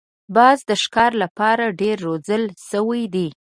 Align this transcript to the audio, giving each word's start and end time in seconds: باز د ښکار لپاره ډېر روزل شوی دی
باز 0.35 0.57
د 0.69 0.71
ښکار 0.83 1.11
لپاره 1.23 1.75
ډېر 1.81 1.97
روزل 2.07 2.43
شوی 2.69 3.03
دی 3.15 3.27